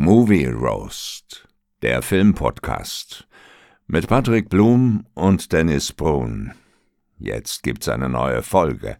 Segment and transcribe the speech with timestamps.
[0.00, 1.48] Movie Roast,
[1.82, 3.26] der Filmpodcast
[3.88, 6.52] mit Patrick Blum und Dennis Brun.
[7.18, 8.98] Jetzt gibt's eine neue Folge.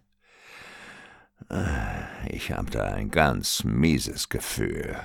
[2.27, 4.97] Ich habe da ein ganz mieses Gefühl.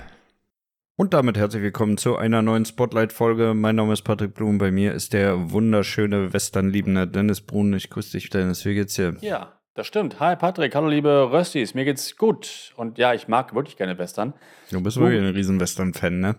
[0.97, 3.53] Und damit herzlich willkommen zu einer neuen Spotlight-Folge.
[3.53, 4.57] Mein Name ist Patrick Blum.
[4.57, 7.71] Bei mir ist der wunderschöne Westernliebende Dennis Brun.
[7.71, 8.65] Ich grüße dich, Dennis.
[8.65, 9.15] Wie geht's dir?
[9.21, 10.19] Ja, das stimmt.
[10.19, 11.73] Hi Patrick, hallo liebe Röstis.
[11.73, 12.73] Mir geht's gut.
[12.77, 14.33] Und ja, ich mag wirklich gerne Western.
[14.71, 16.35] Du bist wirklich ein riesen Western-Fan, ne?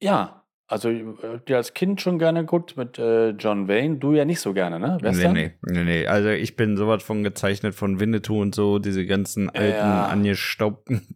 [0.00, 1.04] Ja, also äh,
[1.48, 3.96] dir als Kind schon gerne gut mit äh, John Wayne.
[3.98, 4.98] Du ja nicht so gerne, ne?
[5.00, 5.32] Western?
[5.32, 6.06] Nee, nee, nee, nee.
[6.06, 10.06] Also ich bin sowas von gezeichnet von Winnetou und so, diese ganzen alten, Ja.
[10.06, 11.06] angestaubten.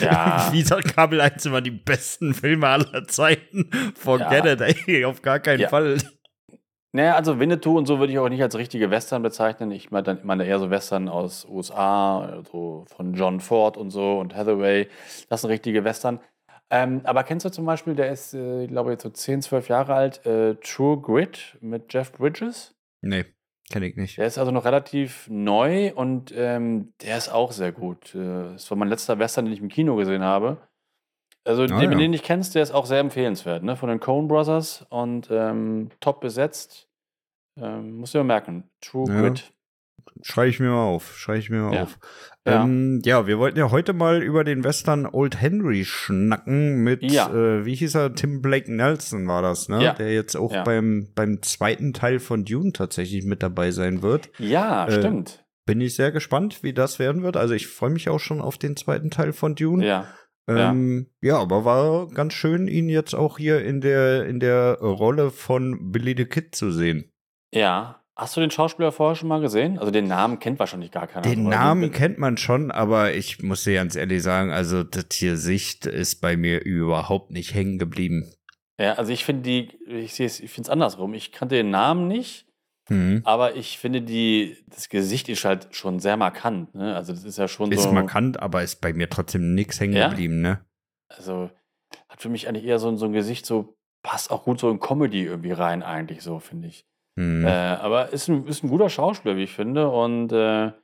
[0.00, 0.50] Ja.
[0.64, 3.70] Sagt Kabel 1 immer die besten Filme aller Zeiten?
[3.96, 4.52] Forget Ja.
[4.52, 5.68] it, ey, auf gar keinen Ja.
[5.68, 5.98] Fall.
[6.94, 9.70] Naja, also Winnetou und so würde ich auch nicht als richtige Western bezeichnen.
[9.70, 14.88] Ich meine eher so Western aus USA, so von John Ford und so und Hathaway.
[15.30, 16.20] Das sind richtige Western.
[16.70, 19.68] Ähm, aber kennst du zum Beispiel, der ist, äh, ich glaube, jetzt so 10, 12
[19.68, 22.74] Jahre alt, äh, True Grit mit Jeff Bridges?
[23.02, 23.26] Nee,
[23.70, 24.16] kenne ich nicht.
[24.16, 28.14] Der ist also noch relativ neu und ähm, der ist auch sehr gut.
[28.14, 30.58] Äh, Das war mein letzter Western, den ich im Kino gesehen habe.
[31.44, 31.86] Also, den, ja.
[31.86, 33.76] den du nicht kennst, der ist auch sehr empfehlenswert, ne?
[33.76, 36.88] Von den Coen Brothers und ähm, top besetzt.
[37.56, 38.64] Ähm, du dir merken.
[38.80, 39.20] True Ja.
[39.20, 39.52] Grit.
[40.22, 41.82] Schreibe ich mir mal auf, schreibe ich mir mal Ja.
[41.84, 41.98] auf.
[42.46, 42.64] Ja.
[42.64, 47.28] Ähm, ja, wir wollten ja heute mal über den Western Old Henry schnacken mit, Ja.
[47.32, 49.82] äh, wie hieß er, Tim Blake Nelson war das, ne?
[49.82, 49.94] Ja.
[49.94, 50.64] Der jetzt auch Ja.
[50.64, 54.30] beim, beim zweiten Teil von Dune tatsächlich mit dabei sein wird.
[54.38, 55.44] Ja, Äh, stimmt.
[55.66, 57.36] Bin ich sehr gespannt, wie das werden wird.
[57.36, 59.86] Also ich freue mich auch schon auf den zweiten Teil von Dune.
[59.86, 60.06] Ja.
[60.48, 61.38] Ähm, ja.
[61.38, 66.14] aber war ganz schön, ihn jetzt auch hier in der, in der Rolle von Billy
[66.16, 67.11] the Kid zu sehen.
[67.52, 67.98] Ja.
[68.14, 69.78] Hast du den Schauspieler vorher schon mal gesehen?
[69.78, 71.22] Also, den Namen kennt wahrscheinlich gar keiner.
[71.22, 71.44] Den?
[71.44, 75.86] Namen kennt man schon, aber ich muss dir ganz ehrlich sagen, also das hier Sicht
[75.86, 78.30] ist bei mir überhaupt nicht hängen geblieben.
[78.78, 81.14] Ja, also ich finde die, ich sehe es, ich finde es andersrum.
[81.14, 82.46] Ich kannte den Namen nicht.
[82.90, 83.22] Mhm.
[83.24, 86.74] Aber ich finde, die, das Gesicht ist halt schon sehr markant.
[86.74, 86.94] Ne?
[86.94, 87.92] Also, das ist ja schon Ist so.
[87.92, 90.08] markant, aber ist bei mir trotzdem nichts hängen Ja?
[90.08, 90.60] geblieben, ne?
[91.08, 91.50] Also,
[92.08, 94.80] hat für mich eigentlich eher so, so ein Gesicht, so passt auch gut so in
[94.80, 96.84] Comedy irgendwie rein, eigentlich so, finde ich.
[97.16, 97.44] Mhm.
[97.46, 99.88] Äh, aber ist ein, ist ein guter Schauspieler, wie ich finde.
[99.88, 100.74] Und äh, er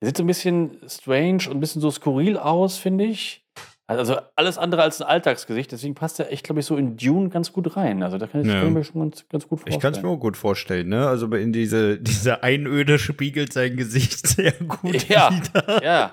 [0.00, 3.42] sieht so ein bisschen strange und ein bisschen so skurril aus, finde ich.
[3.88, 5.70] Also alles andere als ein Alltagsgesicht.
[5.70, 8.02] Deswegen passt er echt, glaube ich, so in Dune ganz gut rein.
[8.02, 8.64] Also da kann ich, Ja.
[8.64, 9.76] mir schon ganz, ganz gut vorstellen.
[9.78, 11.06] Ich kann es mir auch gut vorstellen, ne?
[11.06, 15.30] Also in diese, diese Einöde spiegelt sein Gesicht sehr gut Ja.
[15.32, 15.84] wider.
[15.84, 16.12] Ja,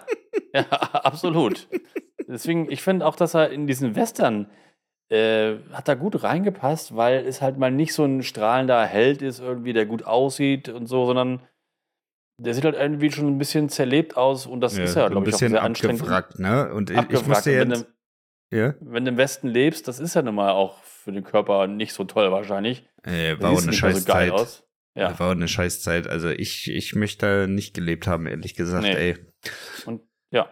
[0.54, 1.68] ja, absolut.
[2.28, 4.48] Deswegen, ich finde auch, dass er in diesen Western
[5.14, 9.40] äh, hat da gut reingepasst, weil es halt mal nicht so ein strahlender Held ist,
[9.40, 11.42] irgendwie, der gut aussieht und so, sondern
[12.38, 15.12] der sieht halt irgendwie schon ein bisschen zerlebt aus und das Ja, ist ja, so
[15.12, 16.40] glaube ich, auch bisschen sehr anstrengend.
[16.40, 16.74] ne?
[16.74, 17.86] Und ich, ich musste Und wenn, jetzt,
[18.52, 21.24] du, ja, wenn du im Westen lebst, das ist ja nun mal auch für den
[21.24, 22.88] Körper nicht so toll wahrscheinlich.
[23.04, 24.32] äh, war auch eine nicht mehr scheiß Zeit.
[24.32, 24.64] aus.
[24.96, 25.18] Ja.
[25.20, 26.08] War auch eine scheiß Zeit.
[26.08, 28.94] Also ich, ich möchte da nicht gelebt haben, ehrlich gesagt, Nee.
[28.94, 29.18] ey.
[29.86, 30.50] Und ja.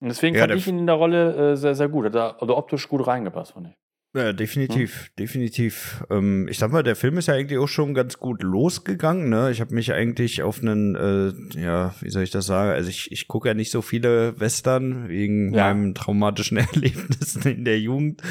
[0.00, 2.06] Und deswegen Ja, fand ich ihn in der Rolle äh, sehr, sehr gut.
[2.06, 3.74] Hat da also optisch gut reingepasst, fand ich.
[4.16, 6.02] Ja, definitiv, definitiv.
[6.08, 9.28] Ähm, ich sag mal, der Film ist ja eigentlich auch schon ganz gut losgegangen.
[9.28, 9.50] Ne?
[9.50, 12.70] Ich habe mich eigentlich auf einen, äh, ja, wie soll ich das sagen?
[12.70, 15.74] Also ich, ich gucke ja nicht so viele Western wegen Ja.
[15.74, 18.22] meinen traumatischen Erlebnissen in der Jugend.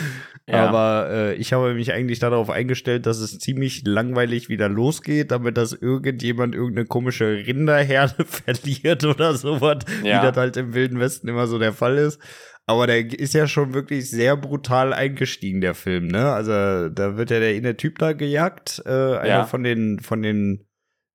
[0.48, 0.68] Ja.
[0.68, 5.56] Aber äh, ich habe mich eigentlich darauf eingestellt, dass es ziemlich langweilig wieder losgeht, damit
[5.58, 10.22] das irgendjemand irgendeine komische Rinderherde verliert oder sowas, Ja.
[10.22, 12.20] wie das halt im Wilden Westen immer so der Fall ist.
[12.68, 16.32] Aber der ist ja schon wirklich sehr brutal eingestiegen, der Film, ne?
[16.32, 19.44] Also da wird ja der eine Typ da gejagt, äh, einer Ja.
[19.46, 20.66] von den, von den,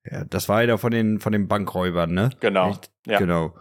[0.08, 2.30] ja, das war einer von den, von den Bankräubern, ne?
[2.40, 2.70] Genau.
[2.70, 2.90] Echt?
[3.06, 3.18] Ja.
[3.18, 3.54] Genau.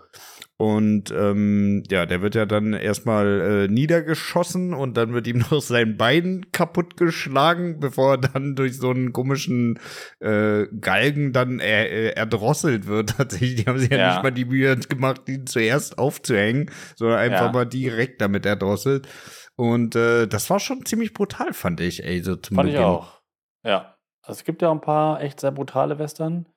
[0.62, 5.62] Und ähm, ja, der wird ja dann erstmal äh, niedergeschossen und dann wird ihm noch
[5.62, 9.80] sein Bein kaputtgeschlagen, bevor er dann durch so einen komischen
[10.20, 13.12] äh, Galgen dann er, äh, erdrosselt wird.
[13.18, 14.14] Tatsächlich, die haben sich ja, Ja.
[14.14, 17.52] nicht mal die Mühe gemacht, ihn zuerst aufzuhängen, sondern einfach Ja.
[17.54, 19.08] mal direkt damit erdrosselt.
[19.56, 22.86] Und äh, das war schon ziemlich brutal, fand ich, ey, so zum Fand ich Beginn.
[22.90, 23.22] auch.
[23.66, 23.96] Ja.
[24.24, 26.48] Also es gibt ja ein paar echt sehr brutale Western.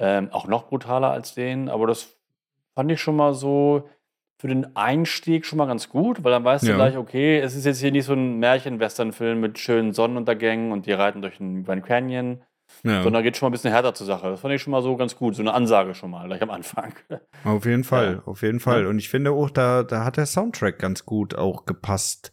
[0.00, 2.18] Ähm, auch noch brutaler als den, aber das
[2.74, 3.88] fand ich schon mal so
[4.40, 6.70] für den Einstieg schon mal ganz gut, weil dann weißt Ja.
[6.72, 10.86] du gleich, okay, es ist jetzt hier nicht so ein Märchen-Western-Film mit schönen Sonnenuntergängen und
[10.86, 12.42] die reiten durch den Grand Canyon,
[12.82, 13.02] Ja.
[13.04, 14.30] sondern geht schon mal ein bisschen härter zur Sache.
[14.30, 16.50] Das fand ich schon mal so ganz gut, so eine Ansage schon mal, gleich am
[16.50, 16.92] Anfang.
[17.44, 18.22] Auf jeden Fall, Ja.
[18.26, 18.86] auf jeden Fall.
[18.86, 22.32] Und ich finde auch, da, da hat der Soundtrack ganz gut auch gepasst.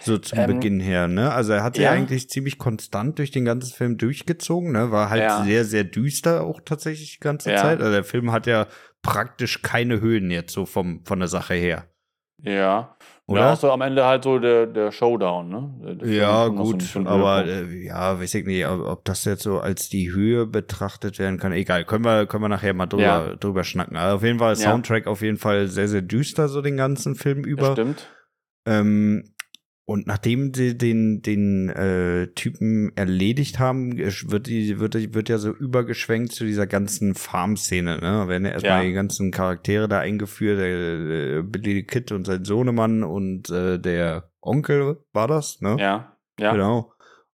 [0.00, 1.32] So zum Ähm, Beginn her, ne?
[1.32, 1.92] Also er hat sich ja.
[1.92, 4.90] eigentlich ziemlich konstant durch den ganzen Film durchgezogen, ne?
[4.90, 5.44] War halt Ja.
[5.44, 7.58] sehr, sehr düster auch tatsächlich die ganze Ja.
[7.58, 7.78] Zeit.
[7.80, 8.66] Also der Film hat ja
[9.02, 11.88] praktisch keine Höhen jetzt so vom, von der Sache her.
[12.44, 12.96] Ja.
[13.26, 13.40] Oder?
[13.40, 15.96] Ja, so am Ende halt so der, der Showdown, ne?
[15.96, 19.60] Der ja, gut, so aber äh, ja, weiß ich nicht, ob, ob das jetzt so
[19.60, 21.52] als die Höhe betrachtet werden kann.
[21.52, 23.36] Egal, können wir, können wir nachher mal drüber, Ja.
[23.36, 23.96] drüber schnacken.
[23.96, 24.72] Also auf jeden Fall, Ja.
[24.72, 27.72] Soundtrack auf jeden Fall sehr, sehr düster, so den ganzen Film Das über.
[27.72, 28.08] stimmt.
[28.66, 29.31] Ähm,
[29.92, 35.38] und nachdem sie den, den äh, Typen erledigt haben, wird, die, wird, die- wird ja
[35.38, 37.96] so übergeschwenkt zu dieser ganzen Farm-Szene.
[37.96, 38.00] Ne?
[38.00, 38.88] Da werden ja erstmal Ja.
[38.88, 44.30] die ganzen Charaktere da eingeführt, der, äh, Billy Kid und sein Sohnemann und äh, der
[44.40, 45.76] Onkel war das, ne?
[45.78, 46.52] Ja, ja.
[46.52, 46.91] Genau.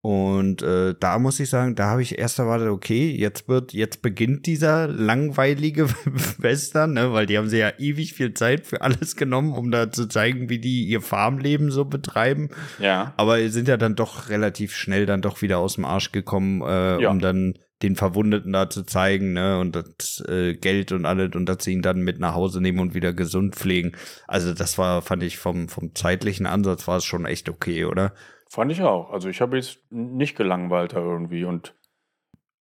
[0.04, 4.02] Und äh, da muss ich sagen, da habe ich erst erwartet, okay, jetzt wird, jetzt
[4.02, 5.88] beginnt dieser langweilige
[6.38, 9.92] Western, ne, weil die haben sie ja ewig viel Zeit für alles genommen, um da
[9.92, 12.48] zu zeigen, wie die ihr Farmleben so betreiben.
[12.80, 16.62] Ja, Aber sind ja dann doch relativ schnell dann doch wieder aus dem Arsch gekommen,
[16.62, 17.10] äh, Ja.
[17.10, 21.46] um dann den Verwundeten da zu zeigen, ne, und das äh, Geld und alles und
[21.46, 23.92] dass sie ihn dann mit nach Hause nehmen und wieder gesund pflegen.
[24.26, 28.12] Also das war, fand ich vom, vom zeitlichen Ansatz war es schon echt okay, oder?
[28.52, 29.10] Fand ich auch.
[29.10, 31.74] Also ich habe jetzt nicht gelangweilt da irgendwie und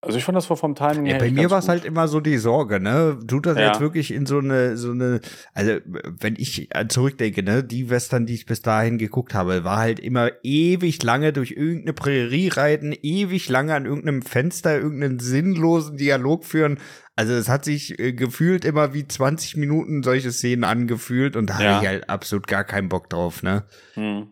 [0.02, 2.20] also ich fand das vom Timing Ja, her bei mir war es halt immer so
[2.20, 3.18] die Sorge, ne?
[3.26, 3.66] Tut das Ja.
[3.66, 5.20] jetzt wirklich in so eine, so eine,
[5.52, 9.76] also wenn ich äh, zurückdenke, ne, die Western, die ich bis dahin geguckt habe, war
[9.76, 15.98] halt immer ewig lange durch irgendeine Prärie reiten, ewig lange an irgendeinem Fenster irgendeinen sinnlosen
[15.98, 16.78] Dialog führen.
[17.14, 21.58] Also es hat sich äh, gefühlt immer wie 20 Minuten solche Szenen angefühlt und da
[21.60, 21.74] Ja.
[21.74, 23.66] habe ich halt absolut gar keinen Bock drauf, ne?
[23.94, 24.30] Hm.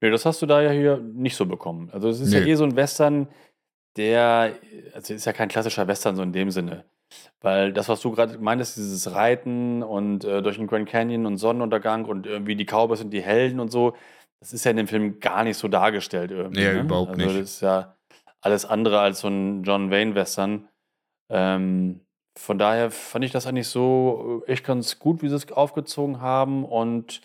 [0.00, 1.90] Nee, das hast du da ja hier nicht so bekommen.
[1.92, 2.50] Also es ist ja Nee.
[2.50, 3.28] eh so ein Western,
[3.96, 4.54] der,
[4.94, 6.84] also ist ja kein klassischer Western so in dem Sinne.
[7.40, 11.38] Weil das, was du gerade meintest, dieses Reiten und äh, durch den Grand Canyon und
[11.38, 13.96] Sonnenuntergang und irgendwie die Cowboys und die Helden und so,
[14.40, 16.60] das ist ja in dem Film gar nicht so dargestellt irgendwie.
[16.60, 16.80] Nee, ne?
[16.80, 17.40] überhaupt also nicht.
[17.40, 17.96] Das ist ja
[18.40, 20.68] alles andere als so ein John Wayne-Western.
[21.30, 22.00] Ähm,
[22.38, 26.20] von daher fand ich das eigentlich so äh, echt ganz gut, wie sie es aufgezogen
[26.20, 26.64] haben.
[26.64, 27.20] Und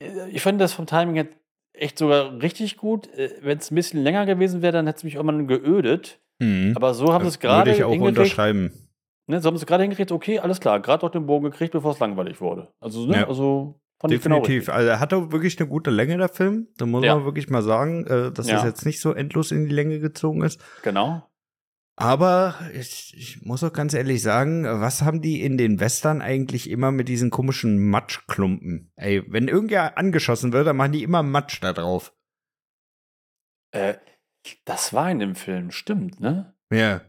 [0.00, 1.26] äh, ich fand das vom Timing her
[1.74, 3.08] echt sogar richtig gut.
[3.42, 6.20] Wenn es ein bisschen länger gewesen wäre, dann hätte es mich irgendwann geödet.
[6.38, 6.72] Mhm.
[6.76, 8.72] Aber so haben sie es gerade Würde ich auch unterschreiben.
[9.26, 11.72] Ne, so haben sie es gerade hingekriegt, okay, alles klar, gerade noch den Bogen gekriegt,
[11.72, 12.68] bevor es langweilig wurde.
[12.80, 13.28] Also, ne, Ja.
[13.28, 14.48] also genau Definitiv.
[14.48, 14.74] richtig.
[14.74, 16.68] also er hat auch wirklich eine gute Länge, der Film.
[16.76, 17.14] Da muss Ja.
[17.14, 18.56] man wirklich mal sagen, äh, dass Ja.
[18.56, 20.60] das jetzt nicht so endlos in die Länge gezogen ist.
[20.82, 21.22] Genau.
[21.96, 26.68] Aber ich, ich muss auch ganz ehrlich sagen, was haben die in den Western eigentlich
[26.68, 28.90] immer mit diesen komischen Matschklumpen?
[28.96, 32.12] Ey, wenn irgendwer angeschossen wird, dann machen die immer Matsch da drauf.
[33.70, 33.94] Äh,
[34.64, 36.54] das war in dem Film, stimmt, ne?
[36.72, 37.02] Ja.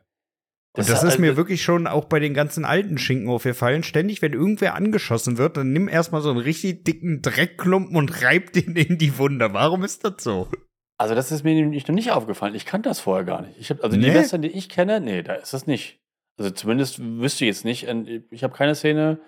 [0.78, 3.82] Und das hat- ist mir also- wirklich schon auch bei den ganzen alten Schinken aufgefallen.
[3.82, 8.54] Ständig, wenn irgendwer angeschossen wird, dann nimm erstmal so einen richtig dicken Dreckklumpen und reib
[8.54, 9.52] den in die Wunde.
[9.54, 10.50] Warum ist das so?
[10.98, 12.56] Also, das ist mir nämlich noch nicht aufgefallen.
[12.56, 13.60] Ich kannte das vorher gar nicht.
[13.60, 14.08] Ich hab, also, Nee?
[14.08, 16.00] die Western, die ich kenne, nee, da ist das nicht.
[16.38, 17.88] Also, zumindest wüsste ich jetzt nicht.
[18.32, 19.20] Ich habe keine Szene.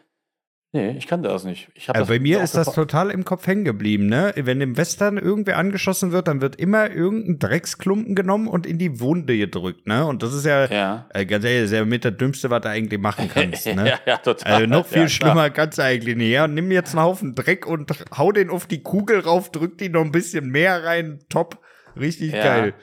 [0.74, 1.70] Nee, ich kannte das nicht.
[1.94, 4.34] Das bei mir ist das total im Kopf hängen geblieben, ne?
[4.36, 9.00] Wenn im Western irgendwer angeschossen wird, dann wird immer irgendein Drecksklumpen genommen und in die
[9.00, 10.06] Wunde gedrückt, ne?
[10.06, 11.08] Und das ist ja, Ja.
[11.14, 13.92] äh, ganz ehrlich, das ist ja mit der Dümmste, was du eigentlich machen kannst, ne?
[13.92, 14.54] ja, ja, total.
[14.54, 16.32] Also noch viel ja, schlimmer kannst du eigentlich nicht.
[16.32, 19.88] Ja, nimm jetzt einen Haufen Dreck und hau den auf die Kugel rauf, drück die
[19.88, 21.60] noch ein bisschen mehr rein, top.
[21.98, 22.74] Richtig geil.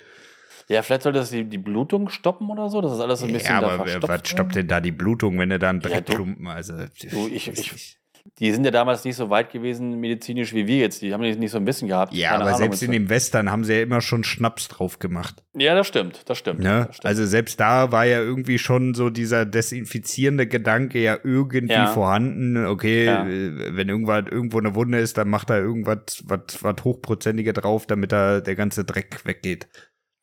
[0.68, 2.80] Ja, vielleicht sollte das die, die Blutung stoppen oder so.
[2.80, 4.92] Das ist alles so ein bisschen Ja, da aber verstopft was stoppt denn da die
[4.92, 6.74] Blutung, wenn du da einen Ja, Dreckklumpen, also.
[7.10, 7.98] Du, ich- ich-.
[8.38, 11.02] Die sind ja damals nicht so weit gewesen medizinisch wie wir jetzt.
[11.02, 12.14] Die haben nicht nicht so ein Wissen gehabt.
[12.14, 15.44] Ja, aber Ahnung, selbst in dem Western haben sie ja immer schon Schnaps drauf gemacht.
[15.54, 16.22] Ja, das stimmt.
[16.30, 16.60] Das stimmt.
[16.60, 16.84] Ne?
[16.86, 17.04] Das stimmt.
[17.06, 21.86] Also selbst da war ja irgendwie schon so dieser desinfizierende Gedanke ja irgendwie Ja.
[21.88, 22.64] vorhanden.
[22.64, 23.26] Okay, Ja.
[23.26, 27.86] äh, wenn irgendwas irgendwo eine Wunde ist, dann macht er irgendwas was was hochprozentige drauf,
[27.86, 29.68] damit da der ganze Dreck weggeht.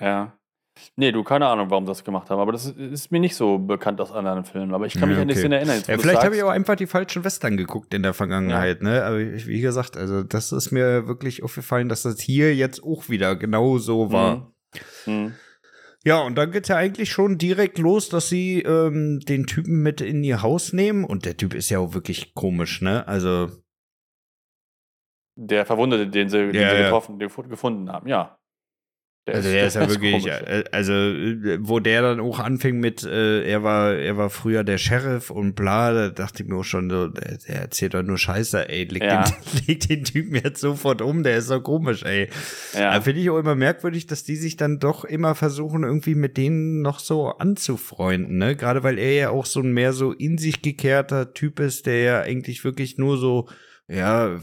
[0.01, 0.36] ja.
[0.96, 2.40] Nee, du, keine Ahnung, warum sie das gemacht haben.
[2.40, 4.74] Aber das ist, mir nicht so bekannt aus anderen Filmen.
[4.74, 5.40] Aber ich kann mich Ja, an okay.
[5.40, 5.78] Szene erinnern.
[5.78, 9.04] jetzt, Ja, vielleicht habe ich auch einfach die falschen Western geguckt in der Vergangenheit, ne?
[9.04, 13.10] Aber ich- wie gesagt, also das ist mir wirklich aufgefallen, dass das hier jetzt auch
[13.10, 14.54] wieder genau so war.
[15.06, 15.14] Mhm.
[15.14, 15.34] Mhm.
[16.04, 20.02] Ja, und dann geht's ja eigentlich schon direkt los, dass sie ähm, den Typen mit
[20.02, 21.04] in ihr Haus nehmen.
[21.06, 23.08] Und der Typ ist ja auch wirklich komisch, ne?
[23.08, 23.50] Also,
[25.36, 26.84] Der Verwundete, den sie, den Ja, sie ja.
[26.84, 28.38] getroffen, den gefunden haben, ja.
[29.28, 30.42] Also der ist ja wirklich, komisch.
[30.48, 34.63] äh, also äh, wo der dann auch anfing mit, äh, er war, er war früher
[34.63, 38.01] der Sheriff und bla, da dachte ich mir auch schon so, der, der erzählt doch
[38.01, 39.24] nur Scheiße, ey, leg, Ja.
[39.24, 39.34] den,
[39.68, 42.30] leg den Typen jetzt sofort um, der ist so komisch, ey.
[42.74, 42.94] Ja.
[42.96, 46.36] Da finde ich auch immer merkwürdig, dass die sich dann doch immer versuchen, irgendwie mit
[46.38, 48.56] denen noch so anzufreunden, ne?
[48.56, 52.01] Gerade weil er ja auch so ein mehr so in sich gekehrter Typ ist, der
[52.01, 53.48] ja eigentlich wirklich nur so,
[53.91, 54.39] ja,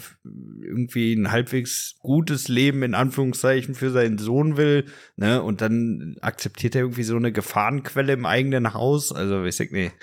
[0.61, 4.85] irgendwie ein halbwegs gutes Leben in Anführungszeichen für seinen Sohn will,
[5.17, 5.43] ne?
[5.43, 9.13] Und dann akzeptiert er irgendwie so eine Gefahrenquelle im eigenen Haus.
[9.13, 9.95] Also, weiß ich nicht.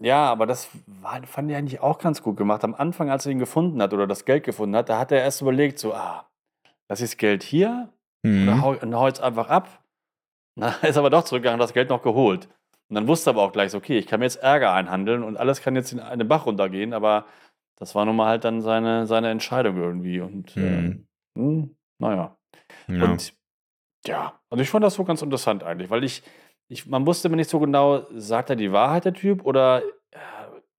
[0.00, 2.62] Ja, aber das war, fand ich eigentlich auch ganz gut gemacht.
[2.62, 5.20] Am Anfang, als er ihn gefunden hat oder das Geld gefunden hat, da hat er
[5.20, 6.30] erst überlegt, so, ah,
[6.86, 7.92] das ist Geld hier
[8.24, 8.48] Mhm.
[8.48, 9.84] oder hau, und hau jetzt einfach ab.
[10.56, 12.48] Na, ist aber doch zurückgegangen, das Geld noch geholt.
[12.88, 15.22] Und dann wusste er aber auch gleich, so, okay, ich kann mir jetzt Ärger einhandeln
[15.22, 17.26] und alles kann jetzt in einen Bach runtergehen, aber
[17.78, 20.20] das war nun mal halt dann seine, seine Entscheidung irgendwie.
[20.20, 21.06] Und Mhm.
[21.36, 22.36] äh, hm, naja.
[22.88, 23.04] Ja.
[23.04, 23.32] Und
[24.06, 26.22] ja, also ich fand das so ganz interessant eigentlich, weil ich,
[26.68, 30.18] ich man wusste mir nicht so genau, sagt er die Wahrheit, der Typ, oder äh,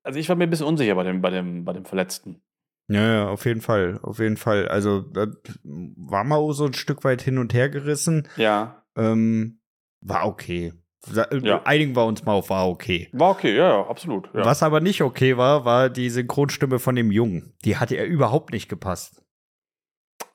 [0.04, 2.42] also ich war mir ein bisschen unsicher bei dem, bei dem, bei dem Verletzten.
[2.90, 4.68] Ja, ja, auf jeden Fall, auf jeden Fall.
[4.68, 5.30] Also das
[5.64, 8.28] war mal so ein Stück weit hin und her gerissen.
[8.36, 8.84] Ja.
[8.98, 9.62] Ähm,
[10.02, 10.74] war okay.
[11.42, 11.62] Ja.
[11.64, 13.10] Einigen wir uns mal auf war okay.
[13.14, 14.30] War okay, ja, ja, absolut.
[14.34, 14.44] Ja.
[14.46, 17.54] Was aber nicht okay war, war die Synchronstimme von dem Jungen.
[17.64, 19.24] Die hatte er überhaupt nicht gepasst.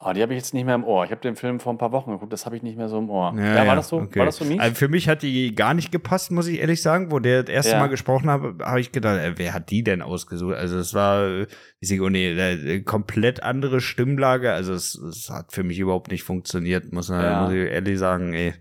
[0.01, 1.05] Ah, die habe ich jetzt nicht mehr im Ohr.
[1.05, 2.99] Ich habe den Film vor ein paar Wochen geguckt, das habe ich nicht mehr so
[2.99, 3.33] im Ohr.
[3.37, 4.19] Ja, Ja, war, das so, okay.
[4.19, 4.59] war das so mies?
[4.61, 7.11] Also für mich hat die gar nicht gepasst, muss ich ehrlich sagen.
[7.11, 7.79] Wo der das erste Ja.
[7.79, 10.57] Mal gesprochen habe, habe ich gedacht, äh, wer hat die denn ausgesucht?
[10.57, 11.47] Also es war,
[11.81, 14.53] ich, oh nee, äh, komplett andere Stimmlage.
[14.53, 17.43] Also es, es hat für mich überhaupt nicht funktioniert, muss, man, Ja.
[17.45, 18.35] muss ich ehrlich sagen.
[18.35, 18.55] Ey.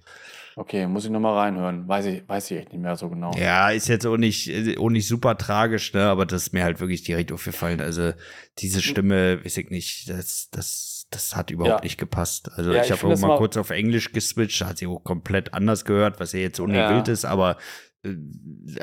[0.55, 1.87] Okay, muss ich nochmal reinhören.
[1.87, 3.31] Weiß ich, weiß ich echt nicht mehr so genau.
[3.37, 6.03] Ja, ist jetzt auch nicht, auch nicht super tragisch, ne?
[6.03, 7.81] Aber das ist mir halt wirklich direkt aufgefallen.
[7.81, 8.13] Also
[8.59, 11.83] diese Stimme, weiß ich nicht, das, das, das hat überhaupt Ja.
[11.83, 12.51] nicht gepasst.
[12.55, 14.85] Also Ja, ich ich habe auch mal mal- kurz auf Englisch geswitcht, da hat sie
[14.87, 16.95] auch komplett anders gehört, was ja jetzt auch nicht Ja.
[16.95, 17.57] wild ist, aber
[18.03, 18.13] äh,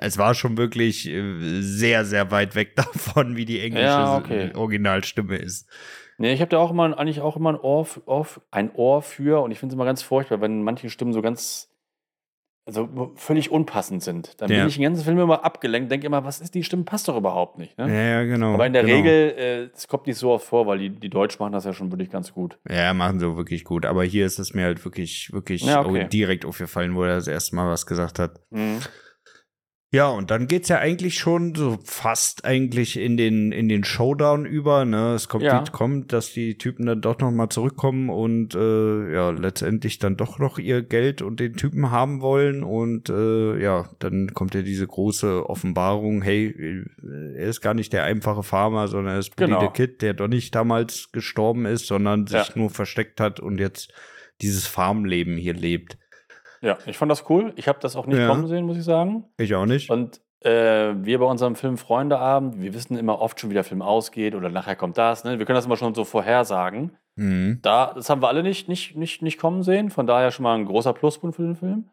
[0.01, 4.51] es war schon wirklich äh, sehr, sehr weit weg davon, wie die englische Ja, okay.
[4.55, 5.69] Originalstimme ist.
[6.21, 9.43] Nee, ich habe da auch immer, eigentlich auch immer ein Ohr, Ohr, ein Ohr für
[9.43, 11.71] und ich finde es immer ganz furchtbar, wenn manche Stimmen so ganz,
[12.67, 14.39] also völlig unpassend sind.
[14.41, 14.59] Dann Ja.
[14.59, 17.17] bin ich den ganzen Film immer abgelenkt, denke immer, was ist die Stimme, passt doch
[17.17, 17.79] überhaupt nicht.
[17.79, 17.89] Ne?
[17.89, 18.53] Ja, ja, genau.
[18.53, 18.97] Aber in der genau.
[18.97, 21.73] Regel, äh, es kommt nicht so oft vor, weil die, die Deutsch machen das ja
[21.73, 22.59] schon wirklich ganz gut.
[22.69, 23.87] Ja, machen sie wirklich gut.
[23.87, 26.07] Aber hier ist es mir halt wirklich, wirklich Ja, okay.
[26.07, 28.41] direkt aufgefallen, wo er das erste Mal was gesagt hat.
[28.51, 28.81] Mhm.
[29.93, 34.47] Ja, und dann geht's ja eigentlich schon so fast eigentlich in den, in den Showdown
[34.47, 35.15] über, ne?
[35.15, 35.65] Es kommt, Ja.
[35.73, 40.39] kommt, dass die Typen dann doch noch mal zurückkommen und äh, ja, letztendlich dann doch
[40.39, 42.63] noch ihr Geld und den Typen haben wollen.
[42.63, 46.85] Und äh, ja, dann kommt ja diese große Offenbarung, hey,
[47.35, 49.61] er ist gar nicht der einfache Farmer, sondern er ist Billy Genau.
[49.63, 52.53] the Kid, der doch nicht damals gestorben ist, sondern sich Ja.
[52.55, 53.93] nur versteckt hat und jetzt
[54.41, 55.99] dieses Farmleben hier lebt.
[56.63, 57.53] Ja, ich fand das cool.
[57.57, 58.27] Ich habe das auch nicht Ja.
[58.29, 59.25] kommen sehen, muss ich sagen.
[59.39, 59.91] Ich auch nicht.
[59.91, 63.83] Und äh, wir bei unserem Film Freundeabend, wir wissen immer oft schon, wie der Film
[63.83, 65.25] ausgeht oder nachher kommt das.
[65.25, 65.39] Ne?
[65.39, 66.97] Wir können das immer schon so vorhersagen.
[67.17, 67.59] Mhm.
[67.63, 69.91] Da, das haben wir alle nicht, nicht, nicht, nicht kommen sehen.
[69.91, 71.91] Von daher schon mal ein großer Pluspunkt für den Film.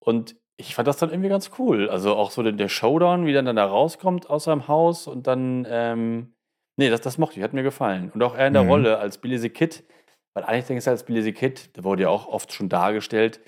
[0.00, 1.88] Und ich fand das dann irgendwie ganz cool.
[1.88, 5.66] Also auch so der, Showdown, wie der dann da rauskommt aus seinem Haus und dann,
[5.70, 6.34] ähm,
[6.76, 8.10] nee, das, das mochte ich, hat mir gefallen.
[8.14, 8.68] Und auch er in der Mhm.
[8.70, 9.84] Rolle als Billy the Kid,
[10.34, 13.40] weil eigentlich denke ich, als Billy the Kid, der wurde ja auch oft schon dargestellt,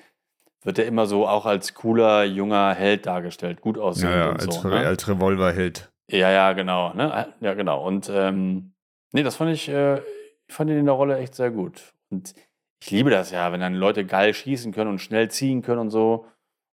[0.62, 4.40] wird er immer so auch als cooler, junger Held dargestellt, gut aussehend Ja, ja, und
[4.40, 4.68] als, so.
[4.68, 4.76] Ne?
[4.86, 5.92] als Revolverheld.
[6.10, 6.92] Ja, ja, genau.
[6.94, 7.32] Ne?
[7.40, 7.86] Ja, genau.
[7.86, 8.72] Und ähm,
[9.12, 9.98] nee, das fand ich, äh,
[10.46, 11.94] ich fand ihn in der Rolle echt sehr gut.
[12.10, 12.34] Und
[12.82, 15.90] ich liebe das ja, wenn dann Leute geil schießen können und schnell ziehen können und
[15.90, 16.26] so.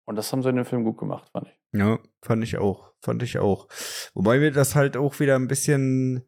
[0.08, 1.80] Und das haben sie in dem Film gut gemacht, fand ich.
[1.80, 2.94] Ja, fand ich auch.
[3.02, 3.68] Fand ich auch.
[4.14, 6.24] Wobei mir das halt auch wieder ein bisschen,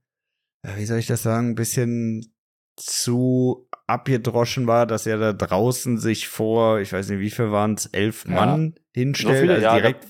[0.64, 2.34] wie soll ich das sagen, ein bisschen
[2.76, 7.74] zu abgedroschen war, dass er da draußen sich vor, ich weiß nicht, wie viel waren
[7.74, 8.36] es, elf Ja.
[8.36, 10.06] Mann hinstellt, viele, also ja, direkt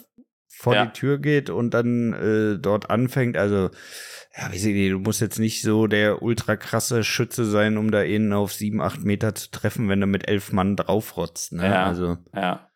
[0.49, 0.85] vor ja.
[0.87, 3.37] die Tür geht und dann äh, dort anfängt.
[3.37, 3.69] Also,
[4.35, 7.91] ja, weiß ich nicht, du musst jetzt nicht so der ultra krasse Schütze sein, um
[7.91, 11.53] da innen auf sieben, acht Meter zu treffen, wenn du mit elf Mann draufrotzt.
[11.53, 11.65] Ne?
[11.65, 11.85] Ja.
[11.85, 12.17] Also.
[12.33, 12.67] Ja.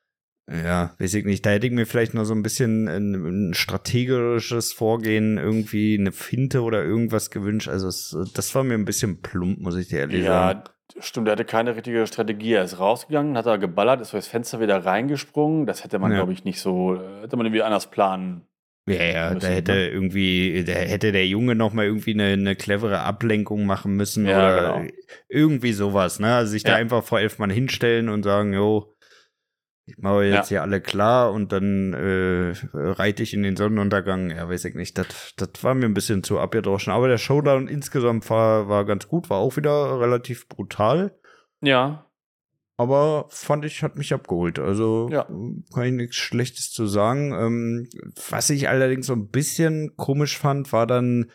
[0.52, 1.46] Ja, weiß ich nicht.
[1.46, 6.12] Da hätte ich mir vielleicht noch so ein bisschen ein, ein strategisches Vorgehen, irgendwie eine
[6.12, 7.70] Finte oder irgendwas gewünscht.
[7.70, 10.60] Also es, das war mir ein bisschen plump, muss ich dir ehrlich sagen.
[10.66, 12.54] Ja, stimmt, er hatte keine richtige Strategie.
[12.54, 15.66] Er ist rausgegangen, hat da geballert, ist durchs Fenster wieder reingesprungen.
[15.66, 16.18] Das hätte man, Ja.
[16.18, 18.42] glaube ich, nicht so, äh, hätte man irgendwie anders planen.
[18.90, 19.88] Ja, ja, da müssen, hätte ne?
[19.90, 24.38] irgendwie, da hätte der Junge noch mal irgendwie eine, eine clevere Ablenkung machen müssen Ja,
[24.38, 24.92] oder genau.
[25.30, 26.34] irgendwie sowas, ne?
[26.36, 26.78] Also sich da Ja.
[26.78, 28.91] einfach vor elf Mann hinstellen und sagen, jo,
[29.92, 34.30] ich mache jetzt hier alle klar und dann äh, reite ich in den Sonnenuntergang.
[34.32, 34.98] Ja, weiß ich nicht.
[34.98, 36.92] Das, das war mir ein bisschen zu abgedroschen.
[36.94, 41.16] Aber der Showdown insgesamt war, war ganz gut, war auch wieder relativ brutal.
[41.62, 42.06] Ja,
[42.78, 44.58] Aber fand ich, hat mich abgeholt.
[44.58, 45.28] Also Ja.
[45.74, 47.32] kann ich nichts Schlechtes zu sagen.
[47.34, 47.88] Ähm,
[48.30, 51.30] was ich allerdings so ein bisschen komisch fand, war dann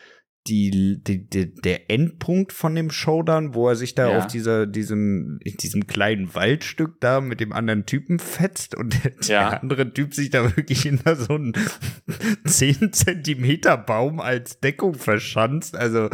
[0.47, 4.17] die, die, die, der Endpunkt von dem Showdown, wo er sich da Ja.
[4.17, 9.11] auf dieser, diesem, in diesem kleinen Waldstück da mit dem anderen Typen fetzt und der,
[9.23, 9.49] Ja.
[9.49, 11.53] der andere Typ sich da wirklich hinter so einen
[12.45, 15.75] 10 Zentimeter Baum als Deckung verschanzt.
[15.75, 16.09] Also,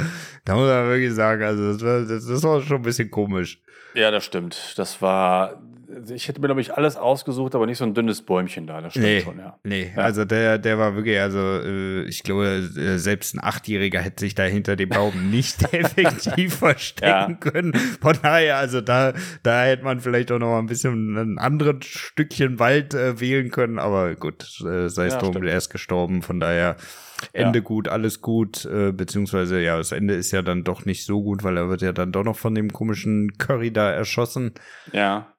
[0.45, 3.61] da muss man wirklich sagen, also das war, das, das war schon ein bisschen komisch.
[3.95, 4.73] Ja, das stimmt.
[4.77, 5.61] Das war,
[6.09, 8.81] ich hätte mir, glaube ich, alles ausgesucht, aber nicht so ein dünnes Bäumchen da.
[8.81, 9.57] Das stimmt Nee, schon, ja.
[9.63, 9.91] nee.
[9.95, 10.03] Ja.
[10.03, 14.35] Also der, der war wirklich, also äh, ich glaube, äh, selbst ein Achtjähriger hätte sich
[14.35, 17.73] da hinter dem Baum nicht effektiv verstecken können.
[18.01, 21.85] Von daher, also da, da hätte man vielleicht auch noch mal ein bisschen ein anderes
[21.85, 26.21] Stückchen Wald äh, wählen können, aber gut, äh, sei es Ja, drum, er ist gestorben,
[26.21, 26.75] von daher
[27.31, 31.23] Ende gut, alles gut, äh, beziehungsweise ja, das Ende ist ja dann doch nicht so
[31.23, 34.51] gut, weil er wird ja dann doch noch von dem komischen Curry da erschossen.
[34.91, 35.32] Ja.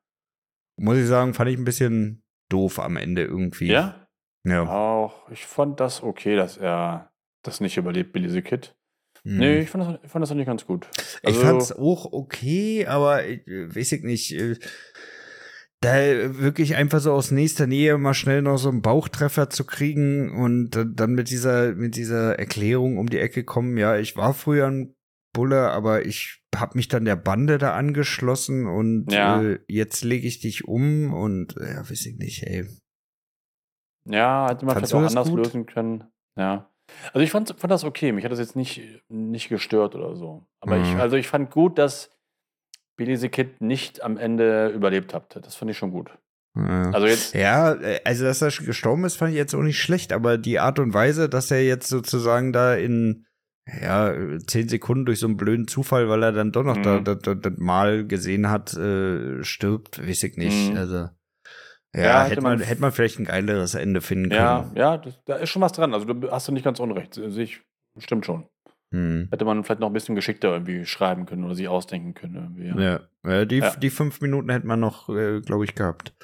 [0.77, 3.67] Muss ich sagen, fand ich ein bisschen doof am Ende irgendwie.
[3.69, 4.07] Ja?
[4.45, 4.63] Ja.
[4.67, 7.11] Auch, ich fand das okay, dass er
[7.43, 8.75] das nicht überlebt, Billy the Kid.
[9.23, 9.39] Mhm.
[9.39, 10.87] Nee, ich fand das, ich fand das eigentlich ganz gut.
[11.23, 14.33] ich Also- fand's auch okay, aber ich, äh, weiß ich nicht.
[14.33, 14.57] äh,
[15.81, 15.93] Da
[16.39, 20.71] wirklich einfach so aus nächster Nähe mal schnell noch so einen Bauchtreffer zu kriegen und
[20.71, 24.67] dann- dann mit dieser, mit dieser Erklärung um die Ecke kommen, ja, ich war früher
[24.67, 24.95] ein
[25.35, 29.43] Bulle, aber ich hab mich dann der Bande da angeschlossen und Ja.
[29.43, 32.67] äh, jetzt lege ich dich um und ja, weiß ich nicht, ey.
[34.07, 35.39] Ja, hätte man Fandst vielleicht auch anders gut?
[35.45, 36.05] lösen können.
[36.37, 36.71] Ja.
[37.13, 38.13] Also ich fand, fand das okay.
[38.13, 40.47] Mich hat das jetzt nicht, nicht gestört oder so.
[40.61, 41.01] Aber ich, Mhm.
[41.01, 42.11] also ich fand gut, dass
[42.97, 45.37] Billy the Kid nicht am Ende überlebt hat.
[45.45, 46.11] Das fand ich schon gut.
[46.57, 46.91] Ja.
[46.91, 50.13] Also jetzt, Ja, äh, also dass er gestorben ist, fand ich jetzt auch nicht schlecht,
[50.13, 53.27] aber die Art und Weise, dass er jetzt sozusagen da in
[53.67, 54.15] ja,
[54.47, 57.05] zehn Sekunden durch so einen blöden Zufall, weil er dann doch noch da, Mhm.
[57.05, 60.73] da, da, das Mal gesehen hat, äh, stirbt, weiß ich nicht.
[60.73, 60.77] Mhm.
[60.77, 60.97] Also
[61.97, 64.77] ja, Ja, hätte man, hätte man vielleicht ein geileres Ende finden ja, können.
[64.77, 65.95] ja, das, da ist schon was dran.
[65.95, 67.17] Also du hast du nicht ganz unrecht.
[67.19, 67.61] Ich,
[67.99, 68.47] stimmt schon.
[68.91, 69.29] Hm.
[69.31, 72.35] Hätte man vielleicht noch ein bisschen geschickter irgendwie schreiben können oder sich ausdenken können.
[72.35, 73.01] Irgendwie, ja.
[73.25, 76.15] Ja, die, die fünf Minuten hätte man noch, äh, glaube ich, gehabt.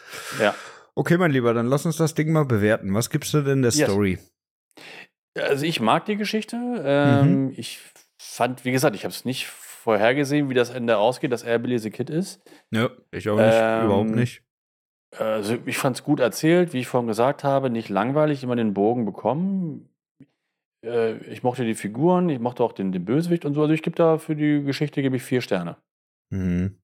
[0.40, 0.54] ja.
[0.96, 2.92] Okay, mein Lieber, dann lass uns das Ding mal bewerten.
[2.92, 3.88] Was gibst du denn der Yes.
[3.88, 4.18] Story?
[5.36, 6.56] Also ich mag die Geschichte.
[6.84, 7.54] Ähm, Mhm.
[7.56, 7.80] Ich
[8.20, 11.78] fand, wie gesagt, ich habe es nicht vorhergesehen, wie das Ende ausgeht, dass er Billy
[11.78, 12.42] the Kid ist.
[12.70, 14.42] Ja, ich auch nicht, Ähm, überhaupt nicht.
[15.16, 18.74] Also ich fand es gut erzählt, wie ich vorhin gesagt habe, nicht langweilig, immer den
[18.74, 19.88] Bogen bekommen.
[20.84, 23.62] Äh, ich mochte die Figuren, ich mochte auch den, den Bösewicht und so.
[23.62, 25.76] Also ich gebe da für die Geschichte gebe ich vier Sterne.
[26.30, 26.79] Mhm.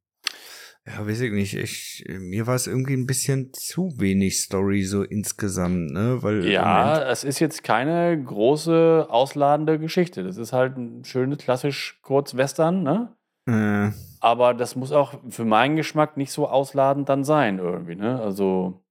[0.87, 1.55] Ja, weiß ich nicht.
[1.55, 6.19] Ich, mir war es irgendwie ein bisschen zu wenig Story so insgesamt, ne?
[6.23, 10.23] Weil Ja, es ist jetzt keine große, ausladende Geschichte.
[10.23, 13.17] Das ist halt ein schönes, klassisch Kurzwestern, ne?
[13.49, 18.21] äh, Aber das muss auch für meinen Geschmack nicht so ausladend dann sein, irgendwie, ne?
[18.21, 18.85] Also,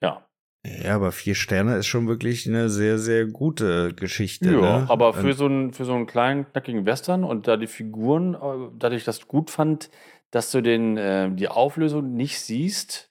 [0.00, 0.24] ja.
[0.64, 4.52] ja, aber vier Sterne ist schon wirklich eine sehr, sehr gute Geschichte.
[4.52, 4.86] Ja, ne?
[4.88, 8.34] aber für Und- so, einen, für so einen kleinen, knackigen Western und da die Figuren,
[8.34, 9.90] äh, dadurch, dass ich das gut fand,
[10.30, 13.10] dass du den, äh, die Auflösung nicht siehst,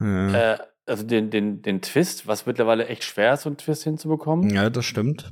[0.00, 0.52] ja.
[0.54, 4.48] äh, also den, den, den Twist, was mittlerweile echt schwer ist, so einen Twist hinzubekommen.
[4.50, 5.30] ja, das stimmt.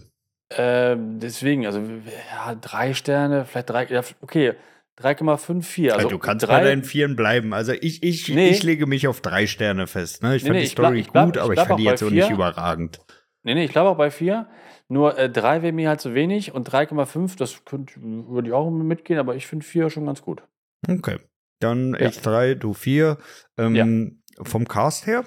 [0.51, 4.53] Ähm, deswegen, also ja, drei Sterne, vielleicht drei, ja, okay,
[5.01, 5.85] 3,54.
[5.87, 7.53] Also Also, du kannst drei, bei deinen Vieren bleiben.
[7.53, 8.49] Also ich, ich, Nee.
[8.51, 10.23] ich lege mich auf drei Sterne fest.
[10.23, 10.37] Ne?
[10.37, 11.81] Ich Nee, fand nee, die ich Story ich bleib- gut, ich aber ich bleib fand
[11.81, 12.35] die jetzt bei auch nicht vier.
[12.35, 13.01] überragend.
[13.43, 14.47] Nee, nee, ich glaube auch bei 4.
[14.89, 18.71] Nur äh, 3 wäre mir halt zu wenig und 3,5, das könnte, würde ich auch
[18.71, 20.43] mitgehen, aber ich finde 4 schon ganz gut.
[20.89, 21.19] Okay.
[21.61, 22.09] Dann Ja.
[22.09, 23.19] ich drei, du vier.
[23.57, 25.25] Ähm, Vom Cast her?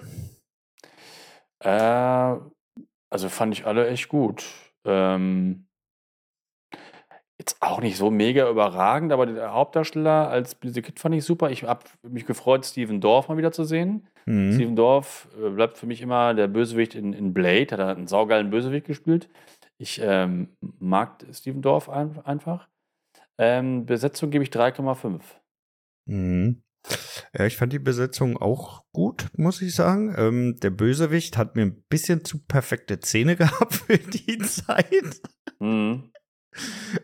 [1.60, 2.40] Äh,
[3.12, 4.46] also fand ich alle echt gut.
[4.86, 5.66] Ähm,
[7.40, 11.50] jetzt auch nicht so mega überragend, aber der Hauptdarsteller als the Kid fand ich super.
[11.50, 14.08] Ich habe mich gefreut, Steven Dorff mal wieder zu sehen.
[14.26, 14.54] Mhm.
[14.54, 18.08] Steven Dorff äh, bleibt für mich immer der Bösewicht in, in Blade, hat er einen
[18.08, 19.30] saugeilen Bösewicht gespielt.
[19.78, 22.68] Ich ähm, mag Steven Dorff ein, einfach.
[23.40, 25.22] Ähm, Besetzung gebe ich 3,5.
[26.06, 26.62] Mhm.
[27.38, 30.14] Ja, ich fand die Besetzung auch gut, muss ich sagen.
[30.18, 35.22] Ähm, der Bösewicht hat mir ein bisschen zu perfekte Zähne gehabt für die Zeit.
[35.60, 36.12] Mhm.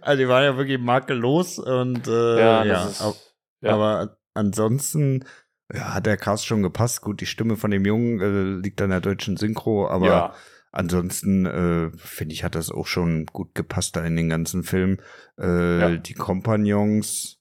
[0.02, 3.16] Also die waren ja wirklich makellos und äh, Ja, ja, ist, ab-
[3.62, 3.74] ja.
[3.74, 5.24] aber ansonsten
[5.74, 7.02] ja, hat der Cast schon gepasst.
[7.02, 10.34] Gut, die Stimme von dem Jungen äh, liegt an der deutschen Synchro, aber.
[10.76, 15.00] Ansonsten äh, finde ich, hat das auch schon gut gepasst da in den ganzen Film.
[15.40, 15.98] Äh, Ja.
[15.98, 17.40] Die Kompagnons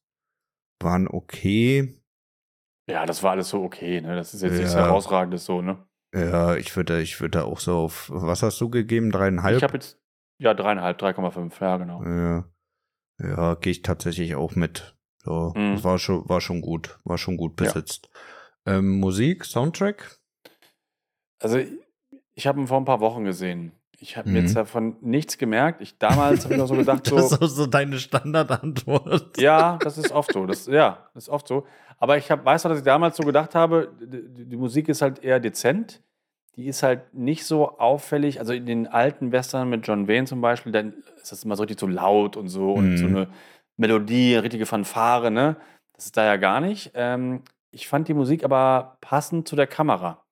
[0.82, 2.00] waren okay.
[2.88, 4.00] ja, das war alles so okay.
[4.00, 4.14] Ne?
[4.16, 4.80] Das ist jetzt nichts Ja.
[4.86, 5.62] herausragendes so.
[5.62, 5.86] Ne?
[6.14, 9.10] Ja, ich würde, ich würde da auch so auf, was hast du gegeben?
[9.10, 9.56] Dreieinhalb?
[9.56, 9.98] Ich habe jetzt,
[10.38, 12.02] ja, dreieinhalb, 3,5, ja, genau.
[12.04, 12.44] Ja,
[13.20, 14.96] ja gehe ich tatsächlich auch mit.
[15.24, 15.72] So, Mhm.
[15.74, 17.66] das war schon, war schon gut, war schon gut Ja.
[17.66, 18.10] besetzt.
[18.66, 20.18] Ähm, Musik, Soundtrack?
[21.40, 21.58] Also,
[22.34, 23.72] ich habe ihn vor ein paar Wochen gesehen.
[23.98, 24.34] Ich habe Mhm.
[24.34, 25.80] mir jetzt davon nichts gemerkt.
[25.80, 29.38] Ich damals habe ich noch so gedacht, so, Das ist auch so deine Standardantwort.
[29.38, 30.46] ja, das ist oft so.
[30.46, 31.66] Das, ja, das ist oft so.
[31.98, 35.00] Aber ich hab, weiß noch, dass ich damals so gedacht habe, die, die Musik ist
[35.02, 36.02] halt eher dezent.
[36.56, 38.38] Die ist halt nicht so auffällig.
[38.40, 41.62] Also in den alten Western mit John Wayne zum Beispiel, dann ist das immer so
[41.62, 42.96] richtig so laut und so und Mhm.
[42.96, 43.28] so eine
[43.76, 45.56] Melodie, richtige Fanfare, ne?
[45.94, 46.92] Das ist da ja gar nicht.
[46.94, 50.22] Ähm, ich fand die Musik aber passend zu der Kamera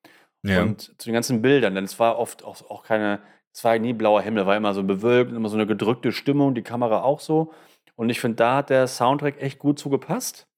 [0.45, 0.63] Ja.
[0.63, 3.21] und zu den ganzen Bildern, denn es war oft auch, auch keine,
[3.55, 6.63] es war nie blauer Himmel, war immer so bewölkt, immer so eine gedrückte Stimmung, die
[6.63, 7.53] Kamera auch so.
[7.95, 10.49] Und ich finde, da hat der Soundtrack echt gut zugepasst.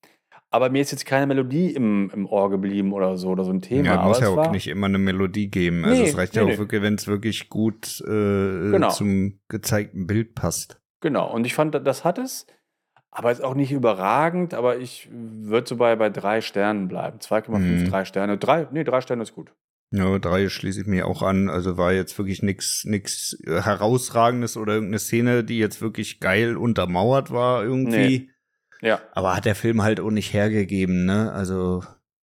[0.51, 3.61] Aber mir ist jetzt keine Melodie im, im Ohr geblieben oder so, oder so ein
[3.61, 3.87] Thema.
[3.87, 5.85] Ja, muss ja auch nicht immer eine Melodie geben.
[5.85, 6.59] Also Nee, es reicht nee, ja auch nee.
[6.59, 8.91] wirklich, wenn es wirklich gut äh, Genau.
[8.91, 10.81] zum gezeigten Bild passt.
[11.01, 12.47] Genau, und ich fand, das hat es.
[13.11, 17.19] Aber ist auch nicht überragend, aber ich würde so bei, bei drei Sternen bleiben.
[17.19, 17.91] 2,5, Mhm.
[17.91, 18.39] drei Sterne.
[18.39, 19.53] Drei, nee, drei Sterne ist gut.
[19.91, 21.49] Ja, drei schließe ich mir auch an.
[21.49, 26.57] Also war jetzt wirklich nichts nix äh, herausragendes oder irgendeine Szene, die jetzt wirklich geil
[26.57, 28.31] untermauert war irgendwie.
[28.81, 29.01] Ja.
[29.13, 31.33] Aber hat der Film halt auch nicht hergegeben, ne?
[31.33, 31.83] Also,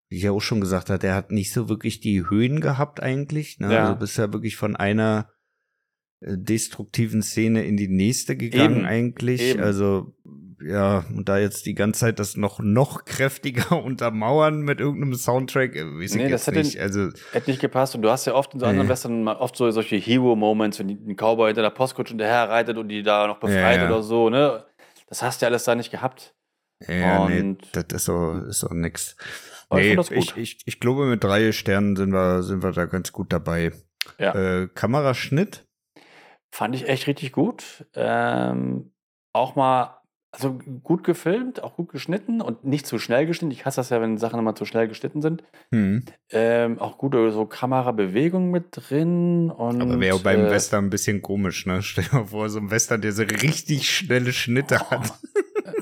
[0.10, 3.02] wie ich ja auch schon gesagt habe, der hat nicht so wirklich die Höhen gehabt
[3.02, 3.60] eigentlich.
[3.60, 3.74] Ne?
[3.74, 3.88] Ja.
[3.88, 5.30] Also bist ja wirklich von einer
[6.20, 8.86] äh, destruktiven Szene in die nächste gegangen Eben.
[8.86, 9.42] eigentlich.
[9.42, 9.62] Eben.
[9.62, 10.14] Also
[10.64, 15.76] ja, und da jetzt die ganze Zeit das noch noch kräftiger untermauern mit irgendeinem Soundtrack,
[15.76, 16.80] äh, weiß ich Nee, das hätte- nicht.
[16.80, 17.96] Also Hätte nicht gepasst.
[17.96, 18.92] Und du hast ja oft in so anderen Nee.
[18.92, 23.04] Western oft so solche Hero-Moments, wenn ein Cowboy hinter der Postkutsche hinterher reitet und die
[23.04, 23.88] da noch befreit Ja, ja.
[23.88, 24.66] oder so, ne?
[25.08, 26.34] Das hast du ja alles da nicht gehabt.
[26.88, 29.16] Ja, nee, Und- das ist so, ist so nix.
[29.74, 30.38] Ich Nee, ich, gut.
[30.38, 33.72] ich, ich glaube, mit drei Sternen sind wir, sind wir da ganz gut dabei.
[34.18, 34.34] Ja.
[34.36, 35.66] Äh, Kameraschnitt?
[36.54, 37.86] Fand ich echt richtig gut.
[37.96, 38.92] Ähm,
[39.34, 40.01] auch mal,
[40.34, 43.52] also gut gefilmt, auch gut geschnitten und nicht zu schnell geschnitten.
[43.52, 45.44] Ich hasse das ja, wenn Sachen immer zu schnell geschnitten sind.
[45.72, 46.06] Hm.
[46.30, 49.52] Ähm, auch gute so Kamerabewegung mit drin.
[49.52, 51.82] Und, Aber wäre beim äh, Western ein bisschen komisch, ne?
[51.82, 55.14] Stell dir mal vor, so ein Western, der so richtig schnelle Schnitte hat.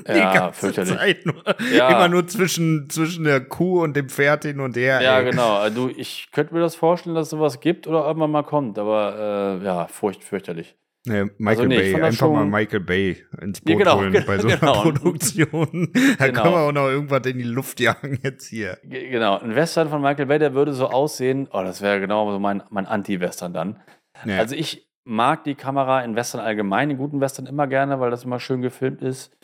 [0.08, 0.94] Die Ja, fürchterlich.
[0.94, 1.42] Zeit nur.
[1.72, 1.88] Ja.
[1.90, 5.00] Immer nur zwischen, zwischen der Kuh und dem Pferd hin und her.
[5.00, 5.30] Ja, ey.
[5.30, 5.56] genau.
[5.56, 9.64] Also ich könnte mir das vorstellen, dass sowas gibt oder irgendwann mal kommt, aber äh,
[9.64, 10.74] ja, furcht, fürchterlich.
[11.06, 14.26] Nee, Michael Also nee, Bay, einfach mal Michael Bay ins Boot Ja, genau, holen genau,
[14.26, 14.82] bei so einer genau.
[14.82, 15.92] Produktion.
[16.18, 16.42] Da Genau.
[16.42, 18.76] können wir auch noch irgendwas in die Luft jagen jetzt hier.
[18.84, 22.30] Ge- Genau, ein Western von Michael Bay, der würde so aussehen, oh, das wäre genau
[22.30, 23.80] so mein, mein Anti-Western dann.
[24.26, 24.38] Ja.
[24.38, 28.24] Also ich mag die Kamera in Western allgemein, in guten Western immer gerne, weil das
[28.24, 29.34] immer schön gefilmt ist.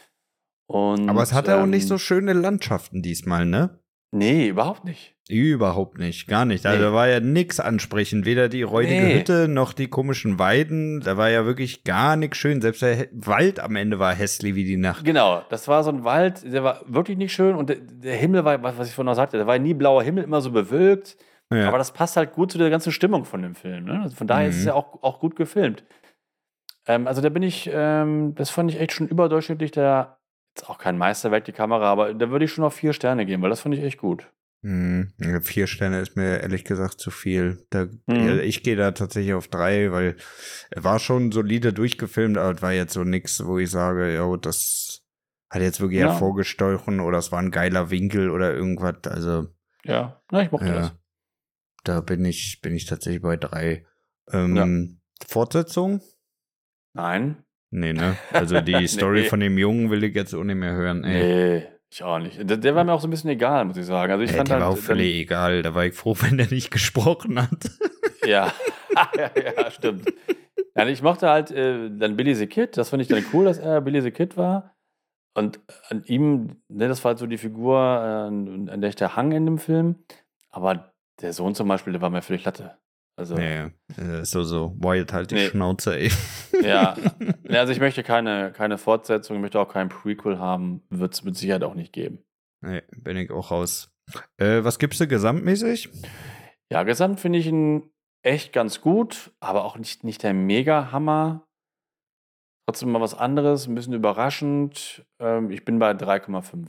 [0.69, 3.79] Und, Aber es hat ja auch nicht ähm, so schöne Landschaften diesmal, ne?
[4.12, 5.14] Nee, überhaupt nicht.
[5.29, 6.64] Überhaupt nicht, gar nicht.
[6.64, 6.85] Also Nee.
[6.85, 9.14] da war ja nix ansprechend, weder die räudige Nee.
[9.19, 11.01] Hütte noch die komischen Weiden.
[11.01, 12.61] Da war ja wirklich gar nichts schön.
[12.62, 15.05] Selbst der He- Wald am Ende war hässlich wie die Nacht.
[15.05, 18.45] Genau, das war so ein Wald, der war wirklich nicht schön und der, der Himmel
[18.45, 21.16] war, was ich vorhin noch sagte, der war nie blauer Himmel, immer so bewölkt.
[21.53, 21.69] Ja.
[21.69, 23.85] Aber das passt halt gut zu der ganzen Stimmung von dem Film.
[23.85, 24.01] Ne?
[24.03, 24.69] Also von daher ist es Mhm.
[24.69, 25.85] ja auch, auch gut gefilmt.
[26.87, 29.73] Ähm, also da bin ich, ähm, das fand ich echt schon überdurchschnittlich.
[29.73, 30.15] Der
[30.57, 33.42] ist auch kein Meisterwerk, die Kamera, aber da würde ich schon auf vier Sterne geben,
[33.42, 34.31] weil das fand ich echt gut.
[34.62, 37.66] Hm, ja, vier Sterne ist mir ehrlich gesagt zu viel.
[37.71, 38.27] Da, Mhm.
[38.27, 40.16] ja, Ich gehe da tatsächlich auf drei, weil
[40.71, 44.37] er war schon solide durchgefilmt, aber es war jetzt so nix, wo ich sage, ja,
[44.38, 45.03] das
[45.51, 46.09] hat jetzt wirklich Ja.
[46.09, 48.97] hervorgestochen oder es war ein geiler Winkel oder irgendwas.
[49.07, 49.49] Also
[49.85, 50.75] Ja, na, ich mochte Ja.
[50.75, 50.95] das.
[51.85, 53.87] da bin ich, bin ich tatsächlich bei drei.
[54.33, 56.01] Ähm, Fortsetzung?
[56.95, 57.45] Nein.
[57.70, 58.16] Nee, ne?
[58.33, 59.29] Also die Story Nee.
[59.29, 61.05] von dem Jungen will ich jetzt auch nicht mehr hören.
[61.05, 61.59] Ey.
[61.61, 62.38] Nee, ich auch nicht.
[62.48, 64.12] Der, der war mir auch so ein bisschen egal, muss ich sagen.
[64.12, 65.62] Also ich Ey, fand der halt, war auch dann- völlig egal.
[65.62, 67.70] Da war ich froh, wenn der nicht gesprochen hat.
[68.24, 68.52] Ja,
[69.16, 70.12] ja, ja, stimmt.
[70.74, 72.76] Ja, ich mochte halt äh, dann Billy the Kid.
[72.76, 74.74] Das fand ich dann cool, dass er Billy the Kid war.
[75.35, 78.26] Und an ihm, ne, das war halt so die Figur, äh,
[78.70, 79.96] an der ich da hang in dem Film.
[80.50, 82.79] Aber der Sohn zum Beispiel, der war mir völlig Latte.
[83.18, 84.76] Also, Nee, äh, so, so.
[84.79, 85.48] Wyatt halt die Nee.
[85.48, 86.11] Schnauze, ey.
[86.62, 86.96] ja.
[87.48, 90.83] Also ich möchte keine, keine Fortsetzung, ich möchte auch kein Prequel haben.
[90.90, 92.18] Wird es mit Sicherheit auch nicht geben.
[92.62, 93.90] Nee, bin ich auch raus.
[94.37, 95.88] Äh, was gibst du gesamtmäßig?
[96.70, 97.90] Ja, gesamt finde ich ihn
[98.22, 101.46] echt ganz gut, aber auch nicht, nicht der Mega-Hammer.
[102.68, 105.05] Trotzdem mal was anderes, ein bisschen überraschend.
[105.20, 106.68] Ähm, ich bin bei 3,5.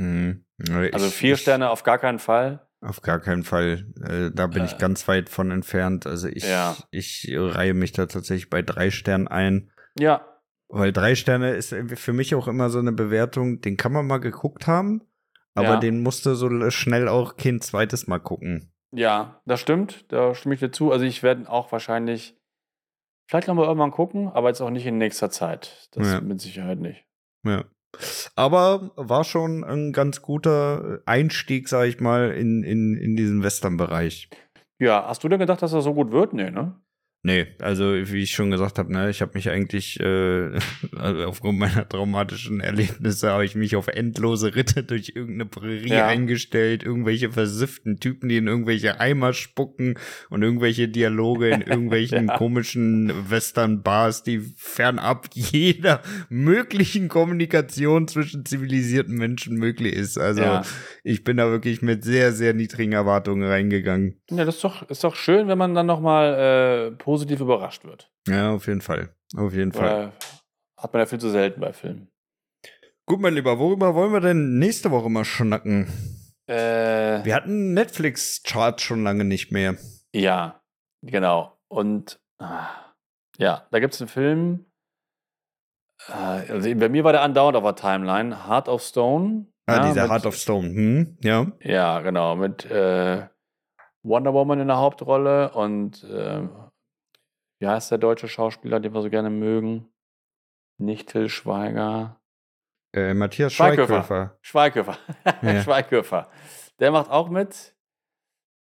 [0.00, 0.44] Hm.
[0.92, 2.66] Also vier ich- Sterne auf gar keinen Fall.
[2.82, 3.86] Auf gar keinen Fall.
[4.04, 4.78] Äh, da bin ich Äh.
[4.78, 6.06] ganz weit von entfernt.
[6.06, 6.76] Also ich, Ja.
[6.90, 9.70] ich reihe mich da tatsächlich bei drei Sternen ein.
[9.98, 10.26] Ja,
[10.74, 14.16] Weil drei Sterne ist für mich auch immer so eine Bewertung, den kann man mal
[14.18, 15.02] geguckt haben,
[15.54, 15.76] aber Ja.
[15.76, 18.72] den musste so schnell auch kein zweites Mal gucken.
[18.90, 20.10] ja, das stimmt.
[20.10, 20.90] Da stimme ich dir zu.
[20.90, 22.36] Also ich werde auch wahrscheinlich,
[23.28, 25.88] vielleicht noch mal irgendwann gucken, aber jetzt auch nicht in nächster Zeit.
[25.92, 26.20] Das Ja.
[26.22, 27.04] mit Sicherheit nicht.
[27.44, 27.64] Ja.
[28.34, 34.30] Aber war schon ein ganz guter Einstieg, sag ich mal, in, in, in diesen Western-Bereich.
[34.78, 36.32] Ja, hast du denn gedacht, dass er so gut wird?
[36.32, 36.74] Nee, ne?
[37.24, 40.58] Nee, also wie ich schon gesagt habe, ne, ich habe mich eigentlich äh,
[40.96, 46.08] also aufgrund meiner traumatischen Erlebnisse habe ich mich auf endlose Ritte durch irgendeine Prärie Ja.
[46.08, 49.94] eingestellt, irgendwelche versifften Typen, die in irgendwelche Eimer spucken
[50.30, 52.36] und irgendwelche Dialoge in irgendwelchen Ja.
[52.38, 60.18] komischen Western-Bars, die fernab jeder möglichen Kommunikation zwischen zivilisierten Menschen möglich ist.
[60.18, 60.62] Also Ja.
[61.04, 64.20] ich bin da wirklich mit sehr, sehr niedrigen Erwartungen reingegangen.
[64.28, 68.10] Ja, das ist doch, ist doch schön, wenn man dann nochmal äh, positiv überrascht wird.
[68.28, 69.14] Ja, auf jeden Fall.
[69.36, 69.90] Auf jeden Fall.
[69.90, 70.12] Weil
[70.78, 72.08] hat man ja viel zu selten bei Filmen.
[73.06, 75.86] Gut, mein Lieber, worüber wollen wir denn nächste Woche mal schnacken?
[76.48, 79.76] Äh, Wir hatten Netflix-Charts schon lange nicht mehr.
[80.14, 80.60] ja,
[81.02, 81.56] genau.
[81.68, 82.68] Und ah,
[83.38, 84.66] ja, da gibt es einen Film.
[86.08, 86.12] Äh,
[86.52, 88.46] also bei mir war der andauernd auf der Timeline.
[88.48, 89.46] Heart of Stone.
[89.66, 90.68] Ah, ja, dieser mit- Heart of Stone.
[90.68, 91.18] Hm?
[91.22, 91.52] Ja.
[91.60, 92.34] Ja, genau.
[92.36, 93.26] Mit äh,
[94.02, 96.42] Wonder Woman in der Hauptrolle und äh,
[97.62, 99.88] wie heißt der deutsche Schauspieler, den wir so gerne mögen?
[100.78, 102.20] Nicht Till Schweiger.
[102.92, 104.36] Äh, Matthias Schweighöfer.
[104.42, 104.98] Schweighöfer.
[105.42, 105.62] Ja.
[105.62, 106.28] Schweighöfer.
[106.80, 107.76] Der macht auch mit.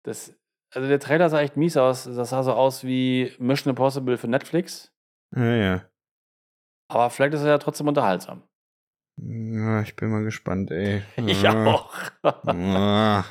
[0.05, 0.35] Das,
[0.75, 2.05] also der Trailer sah echt mies aus.
[2.05, 4.93] Das sah so aus wie Mission Impossible für Netflix.
[5.35, 5.85] Ja, ja.
[6.91, 8.43] Aber vielleicht ist er ja trotzdem unterhaltsam.
[9.17, 9.83] ja.
[9.83, 11.03] Ich bin mal gespannt, ey.
[11.25, 11.65] Ich Ja.
[11.67, 11.95] auch.
[12.25, 13.25] Ah.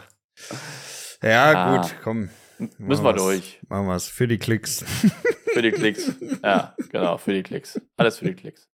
[1.21, 1.77] Ja, Ah.
[1.81, 2.29] gut, komm.
[2.77, 3.59] Müssen wir durch.
[3.67, 4.07] Machen wir's.
[4.07, 4.85] Für die Klicks.
[5.57, 6.13] Für die Klicks.
[6.43, 7.81] Ja, genau, für die Klicks.
[7.97, 8.69] Alles für die Klicks.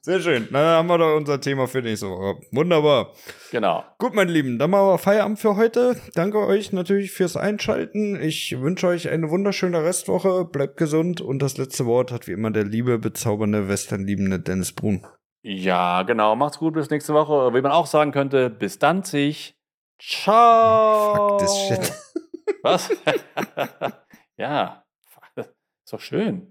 [0.00, 0.46] Sehr schön.
[0.52, 2.38] Na, dann haben wir doch unser Thema für nächste Woche.
[2.52, 3.14] Wunderbar.
[3.50, 3.82] Genau.
[3.98, 5.96] Gut, meine Lieben, dann machen wir Feierabend für heute.
[6.14, 8.14] Danke euch natürlich fürs Einschalten.
[8.14, 10.44] Ich wünsche euch eine wunderschöne Restwoche.
[10.44, 11.20] Bleibt gesund.
[11.20, 15.04] Und das letzte Wort hat wie immer der liebe, bezaubernde, westernliebende Dennis Brun.
[15.42, 16.36] Ja, genau.
[16.36, 17.52] Macht's gut, bis nächste Woche.
[17.54, 19.56] Wie man auch sagen könnte, bis Danzig.
[19.98, 21.16] Ciao.
[21.16, 21.92] Fuck this shit.
[22.62, 22.88] Was?
[24.36, 24.81] ja,
[25.92, 26.48] ist doch schön.